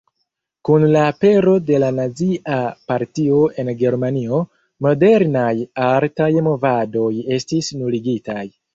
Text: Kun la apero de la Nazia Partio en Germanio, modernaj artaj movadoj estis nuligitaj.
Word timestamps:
Kun 0.69 0.85
la 0.93 1.03
apero 1.09 1.53
de 1.67 1.81
la 1.83 1.89
Nazia 1.97 2.57
Partio 2.93 3.43
en 3.65 3.71
Germanio, 3.83 4.41
modernaj 4.89 5.55
artaj 5.93 6.33
movadoj 6.51 7.15
estis 7.41 7.75
nuligitaj. 7.81 8.53